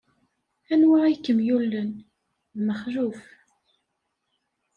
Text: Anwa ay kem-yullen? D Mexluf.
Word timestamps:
Anwa 0.73 0.97
ay 1.03 1.15
kem-yullen? 1.25 1.91
D 2.57 2.59
Mexluf. 2.67 3.19